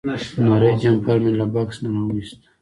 نری 0.47 0.71
جمپر 0.81 1.17
مې 1.23 1.31
له 1.39 1.45
بکس 1.53 1.77
نه 1.83 1.89
راوویست. 1.95 2.39